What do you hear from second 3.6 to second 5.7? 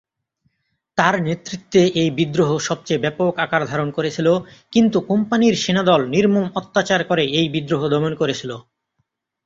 ধারণ করেছিল, কিন্তু কোম্পানির